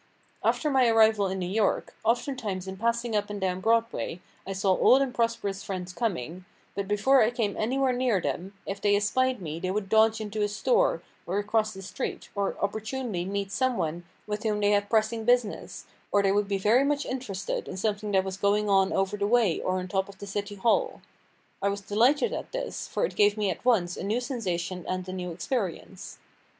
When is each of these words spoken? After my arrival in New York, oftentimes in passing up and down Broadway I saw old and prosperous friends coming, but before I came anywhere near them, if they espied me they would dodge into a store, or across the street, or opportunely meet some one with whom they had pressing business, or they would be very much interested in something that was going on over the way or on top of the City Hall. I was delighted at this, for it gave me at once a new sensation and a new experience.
After 0.43 0.71
my 0.71 0.87
arrival 0.87 1.27
in 1.27 1.37
New 1.37 1.45
York, 1.45 1.93
oftentimes 2.03 2.67
in 2.67 2.77
passing 2.77 3.15
up 3.15 3.29
and 3.29 3.39
down 3.39 3.59
Broadway 3.61 4.19
I 4.47 4.53
saw 4.53 4.71
old 4.75 4.99
and 4.99 5.13
prosperous 5.13 5.61
friends 5.63 5.93
coming, 5.93 6.43
but 6.73 6.87
before 6.87 7.21
I 7.21 7.29
came 7.29 7.55
anywhere 7.55 7.93
near 7.93 8.19
them, 8.19 8.53
if 8.65 8.81
they 8.81 8.95
espied 8.95 9.43
me 9.43 9.59
they 9.59 9.69
would 9.69 9.89
dodge 9.89 10.19
into 10.19 10.41
a 10.41 10.47
store, 10.47 11.03
or 11.27 11.37
across 11.37 11.71
the 11.71 11.83
street, 11.83 12.29
or 12.33 12.57
opportunely 12.59 13.25
meet 13.25 13.51
some 13.51 13.77
one 13.77 14.03
with 14.25 14.41
whom 14.41 14.59
they 14.59 14.71
had 14.71 14.89
pressing 14.89 15.23
business, 15.23 15.85
or 16.11 16.23
they 16.23 16.31
would 16.31 16.47
be 16.47 16.57
very 16.57 16.83
much 16.83 17.05
interested 17.05 17.67
in 17.67 17.77
something 17.77 18.11
that 18.13 18.23
was 18.23 18.37
going 18.37 18.71
on 18.71 18.91
over 18.91 19.17
the 19.17 19.27
way 19.27 19.61
or 19.61 19.77
on 19.77 19.87
top 19.87 20.09
of 20.09 20.17
the 20.17 20.25
City 20.25 20.55
Hall. 20.55 21.01
I 21.61 21.69
was 21.69 21.81
delighted 21.81 22.33
at 22.33 22.53
this, 22.53 22.87
for 22.87 23.05
it 23.05 23.15
gave 23.15 23.37
me 23.37 23.51
at 23.51 23.63
once 23.63 23.95
a 23.97 24.03
new 24.03 24.19
sensation 24.19 24.83
and 24.89 25.07
a 25.07 25.13
new 25.13 25.29
experience. 25.31 26.17